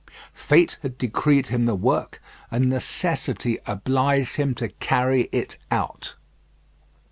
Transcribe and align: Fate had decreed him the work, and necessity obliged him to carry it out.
Fate 0.33 0.79
had 0.81 0.97
decreed 0.97 1.45
him 1.53 1.65
the 1.65 1.75
work, 1.75 2.19
and 2.49 2.67
necessity 2.71 3.59
obliged 3.67 4.35
him 4.35 4.55
to 4.55 4.69
carry 4.69 5.29
it 5.31 5.57
out. 5.69 6.15